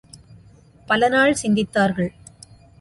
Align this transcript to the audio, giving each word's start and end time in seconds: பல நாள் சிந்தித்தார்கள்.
பல 0.87 1.07
நாள் 1.07 1.37
சிந்தித்தார்கள். 1.43 2.11